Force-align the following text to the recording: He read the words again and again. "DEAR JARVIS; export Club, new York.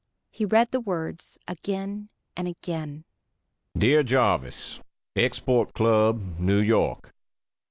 He 0.31 0.45
read 0.45 0.71
the 0.71 0.79
words 0.81 1.37
again 1.47 2.09
and 2.35 2.47
again. 2.47 3.05
"DEAR 3.77 4.01
JARVIS; 4.01 4.79
export 5.15 5.75
Club, 5.75 6.39
new 6.39 6.59
York. 6.59 7.13